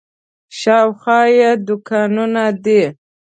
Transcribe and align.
شاوخوا 0.59 1.21
یې 1.37 1.49
دوکانونه 1.67 2.43
دي. 2.63 2.83